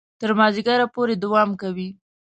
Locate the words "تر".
0.19-0.29